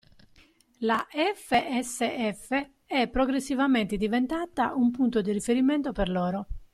La 0.79 1.05
FSF 1.11 2.69
è 2.87 3.07
progressivamente 3.07 3.97
diventata 3.97 4.73
un 4.73 4.89
punto 4.89 5.21
di 5.21 5.31
riferimento 5.31 5.91
per 5.91 6.09
loro. 6.09 6.47